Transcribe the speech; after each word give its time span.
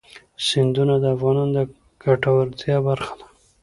سیندونه 0.45 0.95
د 0.99 1.05
افغانانو 1.15 1.53
د 1.55 1.57
ګټورتیا 2.03 2.77
برخه 2.87 3.13
ده. 3.19 3.25